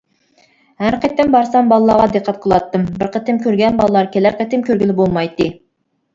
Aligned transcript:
ھەر 0.83 0.95
قېتىم 1.03 1.29
بارسام 1.35 1.69
بالىلارغا 1.73 2.07
دىققەت 2.15 2.39
قىلاتتىم، 2.47 2.87
بىر 2.97 3.13
قېتىم 3.17 3.39
كۆرگەن 3.45 3.79
بالىلار 3.83 4.11
كېلەر 4.17 4.41
قېتىم 4.43 4.67
كۆرگىلى 4.73 4.99
بولمايتتى. 5.05 5.51